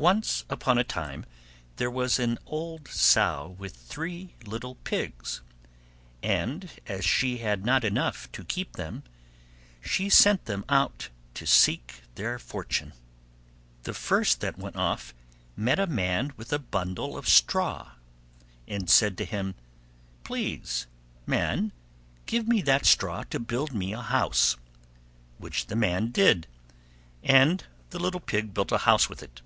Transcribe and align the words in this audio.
Once 0.00 0.46
upon 0.48 0.78
a 0.78 0.82
time 0.82 1.26
there 1.76 1.90
was 1.90 2.18
an 2.18 2.38
old 2.46 2.88
Sow 2.88 3.48
with 3.58 3.76
three 3.76 4.34
little 4.46 4.76
Pigs, 4.76 5.42
and 6.22 6.70
as 6.86 7.04
she 7.04 7.36
had 7.36 7.66
not 7.66 7.84
enough 7.84 8.32
to 8.32 8.42
keep 8.42 8.76
them, 8.76 9.02
she 9.84 10.08
sent 10.08 10.46
them 10.46 10.64
out 10.70 11.10
to 11.34 11.46
seek 11.46 12.00
their 12.14 12.38
fortune. 12.38 12.94
The 13.82 13.92
first 13.92 14.40
that 14.40 14.56
went 14.56 14.76
off 14.76 15.12
met 15.54 15.78
a 15.78 15.86
Man 15.86 16.32
with 16.34 16.50
a 16.50 16.58
bundle 16.58 17.18
of 17.18 17.28
straw, 17.28 17.90
and 18.66 18.88
said 18.88 19.18
to 19.18 19.26
him, 19.26 19.54
"Please, 20.24 20.86
Man, 21.26 21.72
give 22.24 22.48
me 22.48 22.62
that 22.62 22.86
straw 22.86 23.24
to 23.24 23.38
build 23.38 23.74
me 23.74 23.92
a 23.92 24.00
house"; 24.00 24.56
which 25.36 25.66
the 25.66 25.76
Man 25.76 26.10
did, 26.10 26.46
and 27.22 27.62
the 27.90 27.98
little 27.98 28.18
Pig 28.20 28.54
built 28.54 28.72
a 28.72 28.78
house 28.88 29.10
with 29.10 29.22
it. 29.22 29.42